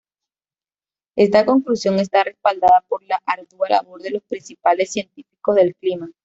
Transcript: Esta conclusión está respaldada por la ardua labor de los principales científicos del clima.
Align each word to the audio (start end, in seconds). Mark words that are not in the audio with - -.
Esta 1.15 1.45
conclusión 1.45 1.99
está 1.99 2.23
respaldada 2.23 2.83
por 2.87 3.03
la 3.03 3.21
ardua 3.23 3.69
labor 3.69 4.01
de 4.01 4.09
los 4.09 4.23
principales 4.23 4.91
científicos 4.93 5.53
del 5.55 5.75
clima. 5.75 6.09